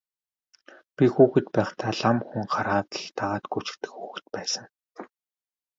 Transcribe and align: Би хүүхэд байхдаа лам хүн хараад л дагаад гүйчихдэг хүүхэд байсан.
Би 0.95 1.05
хүүхэд 1.13 1.47
байхдаа 1.55 1.91
лам 2.01 2.17
хүн 2.27 2.45
хараад 2.53 2.89
л 3.03 3.07
дагаад 3.17 3.45
гүйчихдэг 3.51 3.91
хүүхэд 3.95 4.25
байсан. 4.35 4.65